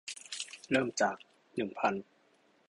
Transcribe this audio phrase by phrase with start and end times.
[0.71, 1.15] เริ่มจาก
[1.55, 1.93] หนึ่งพัน